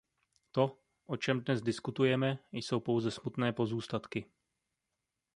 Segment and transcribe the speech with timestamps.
[0.57, 0.63] To,
[1.07, 4.25] o čem dnes diskutujeme, jsou pouze smutné pozůstatky.